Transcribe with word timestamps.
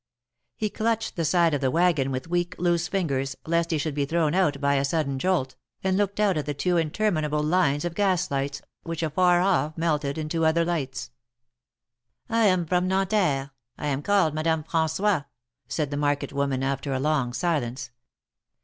He 0.55 0.71
clutched 0.71 1.15
the 1.15 1.23
side 1.23 1.53
of 1.53 1.61
the 1.61 1.69
wagon 1.69 2.09
with 2.11 2.23
THE 2.23 2.29
MARKETS 2.29 2.45
OF 2.55 2.57
PARIS. 2.57 2.57
25 2.57 2.63
weak, 2.65 2.71
loose 2.71 2.87
fingers, 2.87 3.35
lest 3.45 3.69
he 3.69 3.77
should 3.77 3.93
be 3.93 4.05
thrown 4.07 4.33
out 4.33 4.59
by 4.59 4.73
a 4.73 4.83
sudden 4.83 5.19
jolt, 5.19 5.55
and 5.83 5.95
looked 5.95 6.19
out 6.19 6.37
at 6.37 6.47
the 6.47 6.55
two 6.55 6.77
interminable 6.77 7.43
lines 7.43 7.85
of 7.85 7.93
gas 7.93 8.31
lights, 8.31 8.63
which 8.81 9.03
afar 9.03 9.41
off 9.41 9.77
melted 9.77 10.17
into 10.17 10.43
other 10.43 10.65
lights. 10.65 11.11
I 12.29 12.45
am 12.47 12.65
from 12.65 12.87
Nanterre. 12.87 13.51
I 13.77 13.85
am 13.89 14.01
called 14.01 14.33
Madame 14.33 14.63
rran9ois," 14.63 15.25
said 15.67 15.91
the 15.91 15.97
market 15.97 16.33
woman, 16.33 16.63
after 16.63 16.93
a 16.93 16.99
long 16.99 17.31
silence. 17.31 17.91